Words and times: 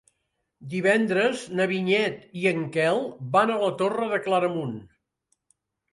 Divendres 0.69 1.43
na 1.59 1.67
Vinyet 1.73 2.17
i 2.45 2.49
en 2.53 2.65
Quel 2.77 3.05
van 3.39 3.53
a 3.53 3.61
la 3.65 3.69
Torre 3.83 4.09
de 4.15 4.23
Claramunt. 4.29 4.77